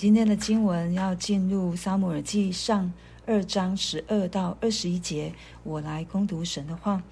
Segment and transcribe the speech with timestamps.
[0.00, 2.90] 今天的经文要进入撒母耳记上
[3.26, 7.02] 二章十二到二十一节，我来攻读神的话。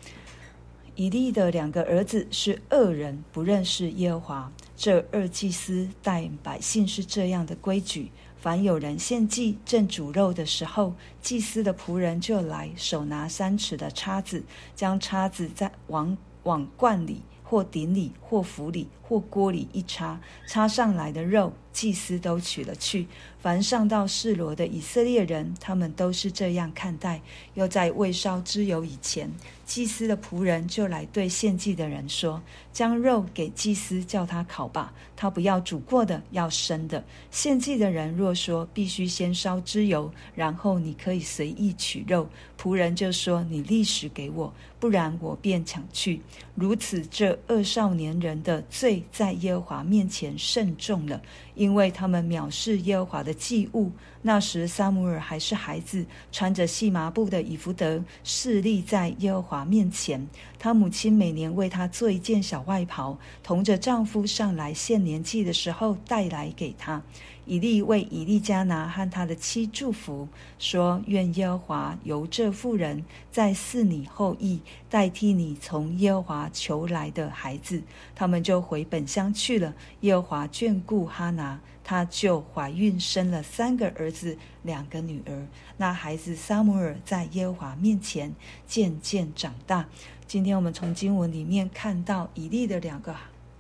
[0.95, 4.53] 以利的两个儿子是恶人，不认识耶和华。
[4.75, 14.43] 这二祭司待百姓是这样的规矩：凡有人献祭正煮肉的时候，祭司的仆人就来，手拿三尺的叉子，
[14.75, 17.21] 将叉子在往往罐里。
[17.43, 23.09] 或鼎里，或釜里，或锅里一插，插上来的肉，祭司都取了去。
[23.41, 27.21] 凡上到示罗的以色列人，他们都是这样看待。
[27.55, 29.29] 又在未烧脂油以前，
[29.65, 32.41] 祭司的仆人就来对献祭的人说
[32.73, 34.93] ：“将肉给祭司，叫他烤吧。
[35.17, 37.03] 他不要煮过的，要生的。
[37.33, 42.29] 献祭的人若说必须先烧脂油，然后你可以随意取肉，
[42.61, 46.23] 仆人就说：你立时给我。”不然我便抢去。
[46.55, 51.21] 如此，这二少年人的罪在耶和华面前慎重了，
[51.55, 53.91] 因为他们藐视耶和华的祭物。
[54.23, 60.29] 那时撒母耳还是孩子，穿着细麻布的以弗德，侍立在耶和华面前。
[60.59, 67.03] 他母亲每年为他做一件小外袍，同着丈夫上来献年祭的时候带来给他。
[67.51, 70.29] 以利为以利加拿和他的妻祝福，
[70.61, 77.83] 说：“愿耶和华由这妇人再赐你后裔，代替你从耶和华求来的孩子。”
[78.15, 79.75] 他们就回本乡去了。
[80.03, 85.45] 耶和华眷顾哈拿，她就怀孕生了三个儿子，两个女儿。
[85.77, 88.33] 那孩子撒母耳在耶和华面前
[88.69, 89.85] 渐渐长大。
[90.29, 93.13] 今天我们从经文里面看到以利的两个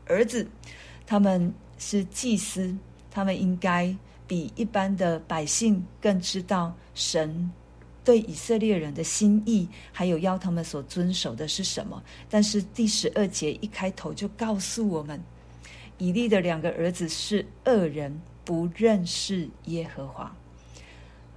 [0.06, 0.48] 儿子，
[1.04, 2.76] 他们是祭司。
[3.10, 3.94] 他们应该
[4.26, 7.50] 比一般的百姓更知道神
[8.04, 12.02] 对以色列人的心意，还有要他们所遵守的是什么。
[12.28, 15.20] 但是第十二节一开头就告诉我们，
[15.98, 20.34] 以利的两个儿子是恶人，不认识耶和华，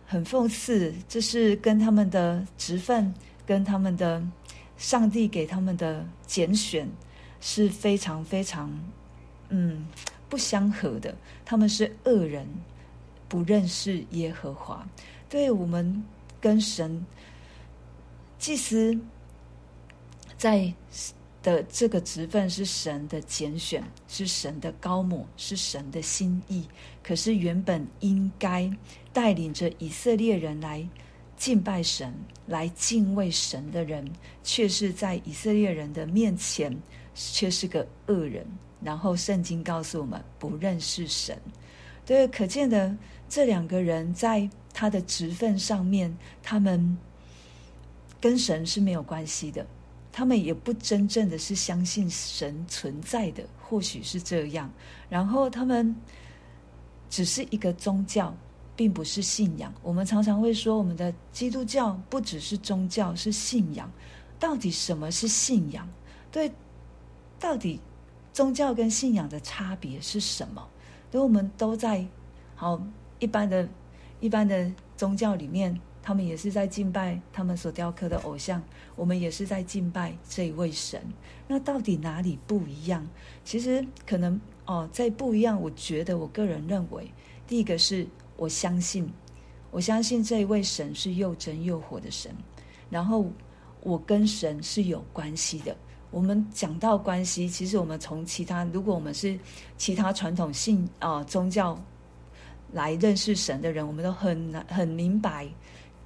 [0.05, 0.93] 很讽刺。
[1.09, 3.13] 这是跟他们的职分，
[3.45, 4.23] 跟他们的
[4.77, 6.87] 上帝给他们的拣选
[7.41, 8.71] 是非常非常，
[9.49, 9.85] 嗯。
[10.33, 12.47] 不相合的，他们是恶人，
[13.29, 14.83] 不认识耶和华。
[15.29, 16.03] 对我们
[16.41, 17.05] 跟神
[18.39, 18.99] 祭司
[20.35, 20.73] 在
[21.43, 26.65] 的这个职分是神的拣选，是神的高抹，是神的心意。
[27.03, 28.67] 可是原本应该
[29.13, 30.83] 带领着以色列人来
[31.37, 32.11] 敬拜神、
[32.47, 34.03] 来敬畏神的人，
[34.43, 36.75] 却是在以色列人的面前
[37.13, 38.43] 却是个恶人。
[38.83, 41.37] 然后圣经告诉我们，不认识神，
[42.05, 42.95] 对，可见的
[43.29, 46.97] 这两个人在他的职分上面，他们
[48.19, 49.65] 跟神是没有关系的，
[50.11, 54.71] 他们也不真正的是相信神存在的，或许是这样。
[55.09, 55.95] 然后他们
[57.09, 58.35] 只是一个宗教，
[58.75, 59.73] 并不是信仰。
[59.81, 63.91] 我们常常会说，我们的基督教不只是宗教，是信仰。
[64.39, 65.87] 到底什么是信仰？
[66.31, 66.51] 对，
[67.39, 67.79] 到底？
[68.33, 70.67] 宗教跟信仰的差别是什么？
[71.11, 72.03] 因为我们都在
[72.55, 72.81] 好
[73.19, 73.69] 一般的、
[74.19, 78.61] 一般的宗教里面，他们也是在敬拜他们所雕刻的偶像，
[78.95, 80.99] 我们也是在敬拜这一位神。
[81.47, 83.07] 那到底哪里不一样？
[83.45, 87.11] 其实可能哦，在不一样，我觉得我个人认为，
[87.45, 89.07] 第一个是我相信，
[89.69, 92.31] 我相信这一位神是又真又活的神，
[92.89, 93.29] 然后
[93.81, 95.77] 我跟神是有关系的。
[96.13, 99.37] 我们讲到关系，其实我们从其他，如果我们是
[99.77, 101.75] 其他传统信啊、宗教
[102.71, 105.47] 来认识神的人，我们都很难很明白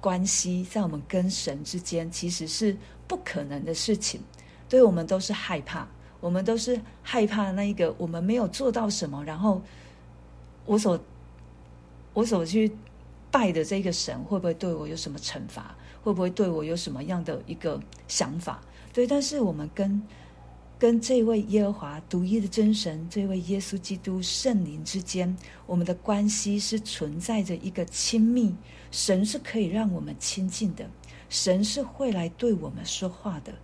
[0.00, 2.74] 关系在我们跟神之间其实是
[3.06, 4.18] 不可能的事情。
[4.66, 5.86] 对，我们都是害怕，
[6.20, 9.60] 我们都是害怕那一个我们没有做到什么，然后
[10.64, 10.98] 我所
[12.14, 12.74] 我所去
[13.30, 15.76] 拜的这个神会不会对我有什么惩罚？
[16.02, 18.62] 会不会对我有什么样的一个想法？
[18.98, 20.02] 对，但是我们跟
[20.76, 25.36] 跟这位耶和华独一的真神，这位耶稣基督圣灵之间，
[25.66, 28.52] 我们的关系是存在着一个亲密。
[28.90, 30.84] 神是可以让我们亲近的，
[31.28, 33.54] 神是会来对我们说话的，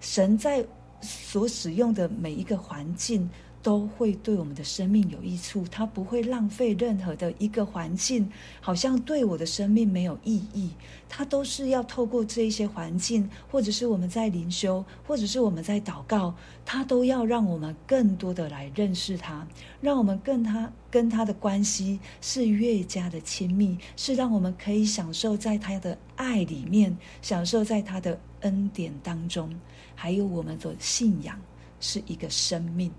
[0.00, 0.66] 神在
[1.00, 3.30] 所使用的每一个环境。
[3.62, 8.30] 都会对我们的生命有益处，它不会浪费任何的一个环境，
[8.60, 10.70] 好像对我的生命没有意义。
[11.08, 16.34] 它都是要透过这一些环境，或者是我们在灵修，或者是我们在祷告，
[16.64, 19.46] 它都要让我们更多的来认识他，
[19.80, 29.54] 让我们跟他跟他的关系是越加的亲密，是让我们可以享受在他的爱里面，享受在他的恩典当中，
[29.94, 31.38] 还有我们的信仰
[31.80, 32.90] 是一个生命。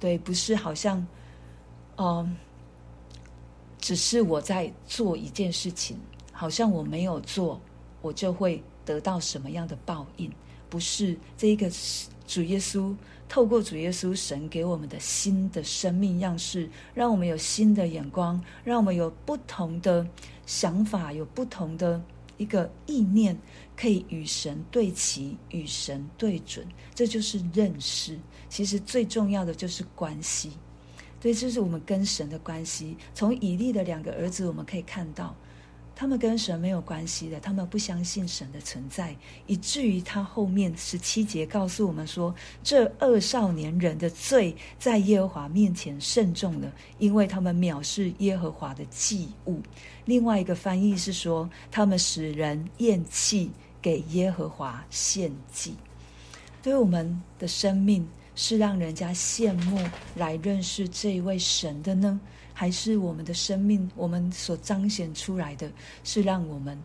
[0.00, 1.06] 对，不是好像，
[1.98, 2.36] 嗯、
[3.78, 5.96] 只是我在做一件事情，
[6.32, 7.60] 好像我没有做，
[8.00, 10.32] 我就会得到什么样的报应？
[10.70, 11.70] 不是，这一个
[12.26, 12.94] 主耶稣
[13.28, 20.06] 透过主耶稣神给我们的新的生命样式，让我们有新的眼光，让我们有不同的
[20.46, 22.00] 想法，有不同的
[22.40, 23.38] 一个意念，
[23.76, 28.18] 可以与神对齐，与神对准，这就是认识。
[28.48, 30.52] 其实最重要的就是关系。
[31.20, 32.96] 对，这是我们跟神的关系。
[33.12, 35.36] 从以利的两个儿子，我们可以看到，
[36.00, 39.14] 他们跟神没有关系的，他们不相信神的存在，
[39.46, 49.60] 以至于他后面十七节告诉我们说，这二少年人的罪在耶和华面前甚重了，因为他们藐视耶和华的祭物。
[50.06, 53.50] 另外一个翻译是说，他们使人厌弃
[53.82, 55.74] 给耶和华献祭。
[56.62, 58.08] 对我们的生命。
[58.36, 59.78] 是让人家羡慕
[60.14, 62.18] 来认识这一位神的呢？
[62.60, 65.72] 还是我们的生命，我们所彰显出来的
[66.04, 66.78] 是让我们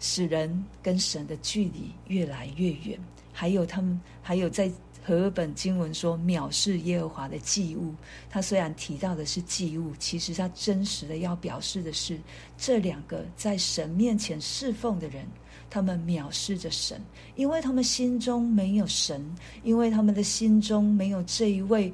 [0.00, 2.98] 使人跟神的距离越来越远？
[3.30, 4.72] 还有他们，还有在
[5.04, 7.94] 和本经文说藐视耶和华的祭物，
[8.30, 12.18] 他虽然提到的是祭物，其实他真实的要表示的是
[12.56, 15.26] 这两个在神面前侍奉的人。
[15.68, 16.98] 他们藐视着神，
[17.34, 19.22] 因为他们心中没有神，
[19.62, 21.92] 因为他们的心中没有这一位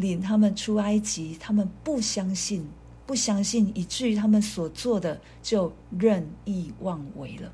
[0.00, 2.66] 领他们出埃及，他们不相信，
[3.06, 7.52] 不相信，以至于他们所做的就任意妄为了。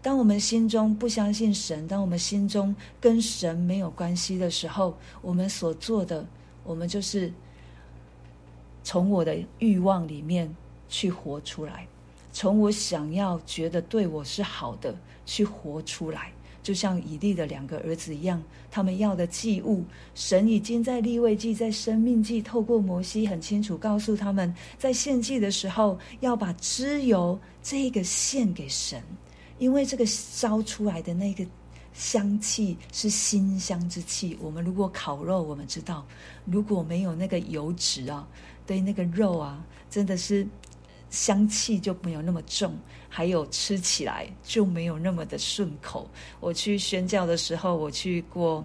[0.00, 6.24] 当我们心中不相信神，当我们心中跟神没有关系的时候，我们所做的，
[6.62, 7.32] 我们就是
[8.84, 10.54] 从我的欲望里面
[10.88, 11.88] 去活出来。
[12.30, 14.94] 从我想要觉得对我是好的
[15.24, 16.33] 去活出来，
[16.64, 19.84] 就像以利的两个儿子一样，他们要的祭物，
[20.14, 29.02] 神已经在立位记、在生命记透过摩西很清楚告诉他们，在献祭的时候要把脂油这个献给神，
[29.58, 31.44] 因为这个烧出来的那个
[31.92, 34.34] 香气是馨香之气。
[34.40, 36.06] 我们如果烤肉，我们知道，
[36.46, 38.26] 如果没有那个油脂啊，
[38.66, 40.46] 对那个肉啊，真的是。
[41.14, 42.76] 香气就没有那么重，
[43.08, 46.10] 还有吃起来就没有那么的顺口。
[46.40, 48.56] 我去宣教的时候，我去过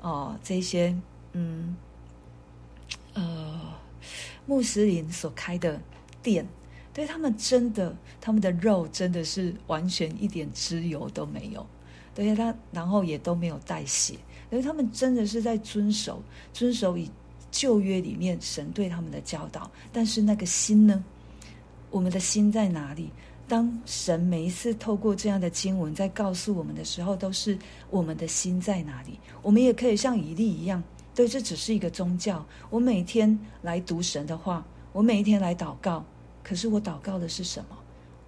[0.00, 0.96] 哦、呃，这些
[1.34, 1.76] 嗯
[3.12, 3.60] 呃
[4.46, 5.78] 穆斯林所开的
[6.22, 6.48] 店，
[6.94, 11.66] 对他们真的，他们的肉真的是完全一点脂油都没有，
[12.14, 14.14] 对他，然后也都没有带血，
[14.50, 16.22] 因为他们真的是在遵守
[16.54, 17.10] 遵守以
[17.50, 21.04] 旧约里面神对他们的教导，但是那个心呢？
[21.90, 23.10] 我们的心在哪里？
[23.46, 27.58] 当神每一次透过这样的经文在告诉我们的时候，都是
[27.88, 29.18] 我们的心在哪里？
[29.40, 30.82] 我们也可以像以利一样，
[31.14, 32.44] 对，这只是一个宗教。
[32.68, 36.04] 我每天来读神的话，我每一天来祷告，
[36.42, 37.78] 可是我祷告的是什么？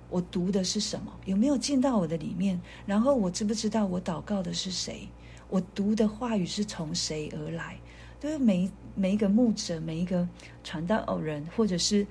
[0.08, 1.12] 我读的是什么？
[1.26, 2.58] 有没有进到我的里面？
[2.86, 5.06] 然后我知不知道我祷告的是谁？
[5.50, 7.78] 我读的话语是从谁而来？
[8.18, 10.26] 对，每每一个牧者，每一个
[10.64, 12.06] 传道人，或者是。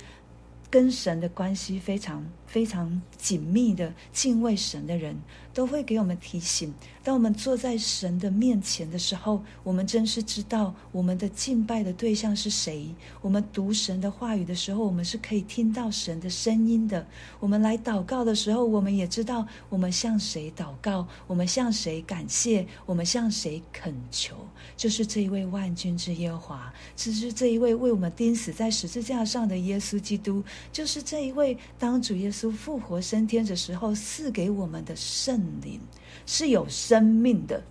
[0.70, 5.16] 跟神的关系非常非常紧密的敬畏神的人，
[5.60, 6.74] 都会给我们提醒。
[7.04, 12.88] 当我们坐在神的面前的时候，我们真是知道我们的敬拜的对象是谁。
[13.22, 17.06] 我们读神的话语的时候，我们是可以听到神的声音的。
[17.42, 24.36] 我们来祷告的时候，我们也知道我们向谁祷告，我们向谁感谢，我们向谁恳求。
[24.78, 30.42] 就是这一位万军之耶和华，只是这一位为我们钉死在十字架上的耶稣基督，
[30.72, 35.80] 就是这一位当主耶稣复活升天的时候赐给我们的圣灵。
[36.26, 37.64] 是有生命的，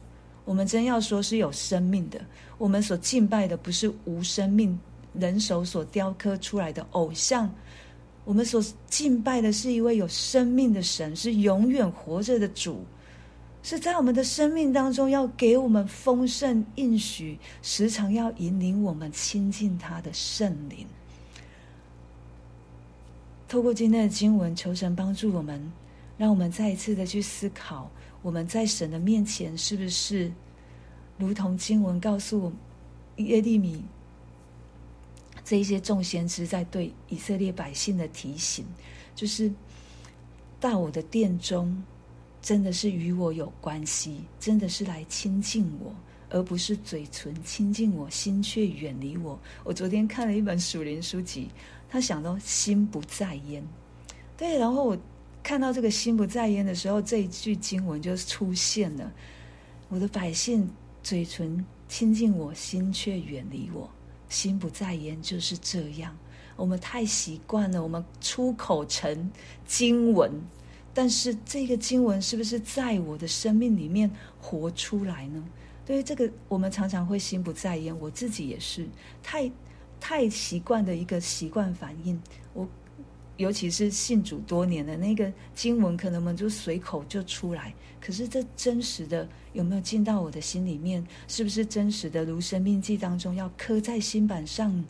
[0.44, 2.20] 我们真要说是有生命的。
[2.56, 4.76] 我们所敬拜的不是无生命、
[5.14, 7.48] 人手所雕刻出来的偶像，
[8.24, 12.84] 我们所敬拜的是一位有生命的神，是永远活着的主，
[13.62, 20.84] 是在我们的生命当中要给我们丰盛应许，时常要引领我们亲近他的圣灵。
[23.46, 25.72] 透过今天的经文，求神帮助我们，
[26.18, 27.90] 让我们再一次的去思考。
[28.20, 30.30] 我们在神的面前，是不是
[31.16, 32.52] 如同经文告诉我
[33.16, 33.80] 耶利米
[35.44, 38.66] 这一些众先知在对以色列百姓的提醒，
[39.14, 39.50] 就是
[40.58, 41.80] 到我的殿中，
[42.42, 45.94] 真的是与我有关系，真的是来亲近我，
[46.28, 49.38] 而不是嘴唇亲近我，心却远离我。
[49.62, 51.48] 我昨天看了一本属灵书籍，
[51.88, 53.64] 他想到心不在焉，
[54.36, 54.98] 对，然后我。
[55.42, 59.12] 看到这个心不在焉的时候，这一句经文就出现了。
[59.88, 60.68] 我的百姓
[61.02, 63.88] 嘴唇亲近我，心却远离我。
[64.28, 66.14] 心不在焉就是这样。
[66.54, 69.30] 我们太习惯了，我们出口成
[69.64, 70.30] 经文，
[70.92, 75.42] 但是这个经文是不是在我的生命里面活出来呢？
[75.86, 78.86] 对于这个，我们常常会心不在焉，我自己也是
[79.22, 79.50] 太
[79.98, 82.20] 太习惯的一个习惯反应。
[82.52, 82.68] 我
[83.38, 91.06] 尤其是信主多年的那个经文，可能我们就随口就出来，可是这真实的有没有进到我的心里面？
[91.28, 92.24] 是不是真实的？
[92.24, 94.84] 如生命记当中要刻在心板上，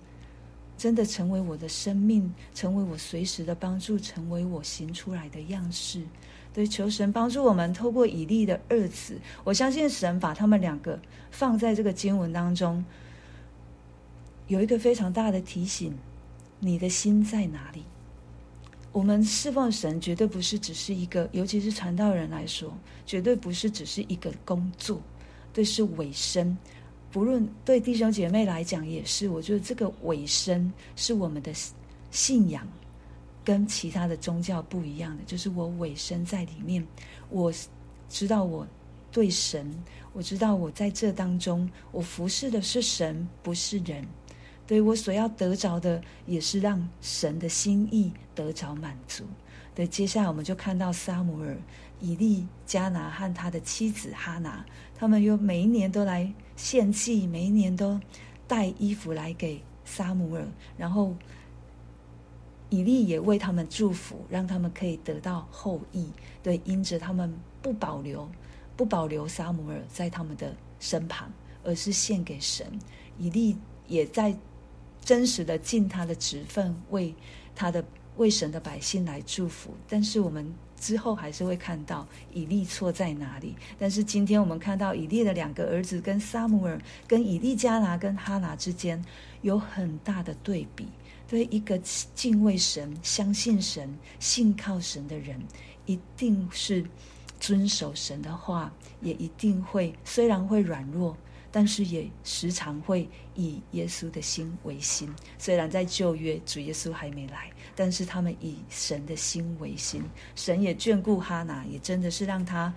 [0.78, 6.02] 真的成为我的生命，成为我随时的帮助，成为我行出来的样式。
[6.54, 10.98] 对，求神帮助我们，透过以利的二子，我相信神把他们两个
[11.30, 12.82] 放在这个经文当中，
[14.46, 15.94] 有一个非常大的提醒：
[16.60, 17.84] 你的心在哪里？
[18.90, 22.72] 我们侍奉神绝对不是只是一个，尤其是传道人来说，
[23.06, 25.00] 绝对不是只是一个工作，
[25.52, 26.56] 对，是委身。
[27.10, 31.52] 不论对弟兄姐妹来讲也是，我觉得这个委身是我们的
[32.10, 32.66] 信仰
[33.44, 36.86] 跟其他的宗教不一样的，就是我委身在里面，
[37.30, 37.52] 我
[38.08, 38.66] 知道我
[39.10, 39.70] 对神，
[40.12, 44.04] 我知道我在这当中，我服侍的是神，不是人。
[44.68, 49.24] 对，我所要得着的，也是让神的心意得着满足。
[49.74, 51.56] 对，接下来我们就看到撒母耳、
[52.00, 54.62] 以利加拿和他的妻子哈拿，
[54.94, 57.98] 他们又每一年都来献祭，每一年都
[58.46, 60.46] 带衣服来给撒母耳，
[60.76, 61.16] 然后
[62.68, 66.10] 以利也为他们祝福，让他们可以得到后裔。
[66.42, 67.32] 对，因着他们
[67.62, 68.28] 不保留，
[68.76, 71.32] 不保留撒母耳在他们的身旁，
[71.64, 72.66] 而是献给神。
[73.16, 73.56] 以利
[73.86, 74.36] 也在。
[75.08, 77.14] 真实的尽他的职分，为
[77.54, 77.82] 他的
[78.18, 79.74] 为神的百姓来祝福。
[79.88, 83.56] 但是我们之后还是会看到以利错在哪里。
[83.78, 89.02] 但是今天我们看到以利的两个儿子跟撒母耳、跟以利加拿、跟哈拿之间
[89.40, 90.86] 有很大的对比。
[91.26, 91.78] 对一个
[92.14, 95.40] 敬畏神、相信神、信靠神的人，
[95.86, 96.84] 一定是
[97.40, 101.16] 遵守神的话，也一定会虽然会软弱。
[101.50, 110.02] 但是也时常会以耶稣的心为心，虽然在旧约主耶稣还没来，但是他们以神的心为心。
[110.34, 112.72] 神也眷顾哈拿，也真的是让他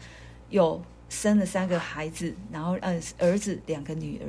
[0.49, 4.25] 有生了三个孩子，然后呃儿子两个女儿。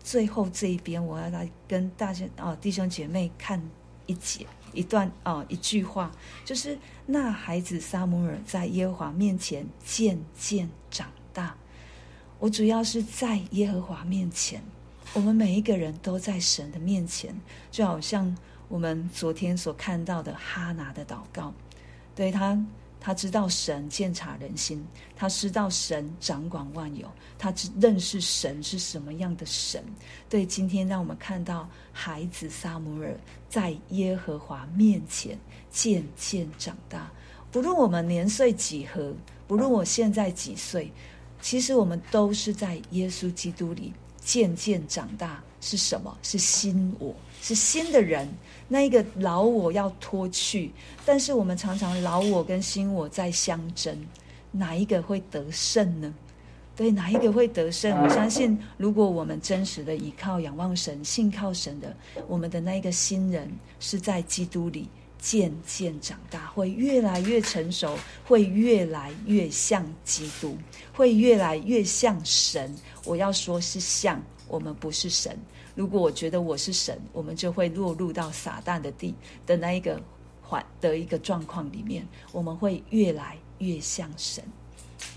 [0.00, 3.62] 最后这一边，我要来跟大家哦弟兄姐妹看
[4.06, 6.12] 一节一段哦一句话，
[6.44, 11.56] 就是那孩子撒母耳在耶和华面前渐渐长大。
[12.40, 14.62] 我主要是在耶和华面前，
[15.14, 17.34] 我们每一个人都在神的面前，
[17.70, 18.36] 就好像
[18.68, 21.54] 我们昨天所看到的哈拿的祷告，
[22.14, 22.62] 对他，
[23.00, 24.84] 他知道神鉴察人心，
[25.16, 29.82] 他知道神掌管万有，他只认识神是什么样的神。
[30.28, 33.16] 对，今天让我们看到孩子撒母耳
[33.48, 35.38] 在耶和华面前
[35.70, 37.10] 渐渐长大，
[37.50, 39.14] 不论我们年岁几何，
[39.46, 40.92] 不论我现在几岁。
[41.44, 46.16] 其实我们都是在耶稣基督里渐渐长大，是什么？
[46.22, 48.26] 是新我，是新的人。
[48.66, 50.72] 那一个老我要脱去，
[51.04, 53.94] 但是我们常常老我跟新我在相争，
[54.50, 56.14] 哪一个会得胜呢？
[56.74, 57.94] 对，哪一个会得胜？
[58.02, 61.94] 我相信，如果我们真实的依靠、仰望神、信靠神的，
[62.26, 64.88] 我们的那一个新人是在基督里。
[65.18, 70.56] 渐渐长大，会越来越成熟，会越来越像基督，
[70.92, 72.74] 会越来越像神。
[73.04, 75.38] 我要说是像，我们不是神。
[75.74, 79.14] 如果我觉得我是神，我们就会落入到撒旦的地
[79.46, 80.00] 的那一个
[80.42, 82.06] 环的一个状况里面。
[82.30, 84.44] 我们会越来越像神，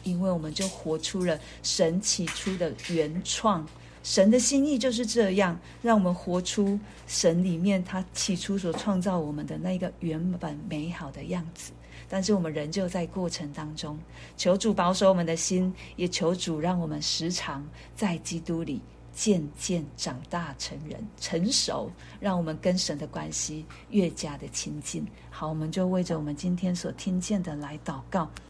[0.03, 3.67] 因为我们就活出了神起初的原创。
[4.03, 11.71] 神的心意就是这样，让我们活出神里面他起初所创造我们的那个原本美好的样子。
[12.09, 13.97] 但是我们仍旧在过程当中，
[14.37, 18.81] 求主保守我们的心，也求主让我们时常在基督里
[19.13, 25.05] 渐渐长大成人、成熟，让我们跟神的关系越加的亲近。
[25.29, 28.29] 好，我们就为着我们今天所听见的来祷告。